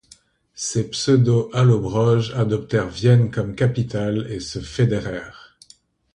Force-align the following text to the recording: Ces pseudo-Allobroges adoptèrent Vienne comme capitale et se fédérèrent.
Ces 0.55 0.89
pseudo-Allobroges 0.89 2.31
adoptèrent 2.33 2.89
Vienne 2.89 3.29
comme 3.29 3.53
capitale 3.53 4.25
et 4.31 4.39
se 4.39 4.57
fédérèrent. 4.57 5.59